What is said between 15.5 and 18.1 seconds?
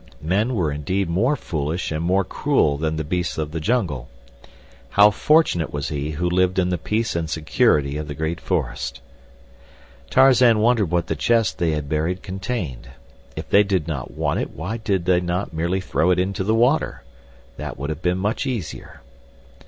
merely throw it into the water? That would have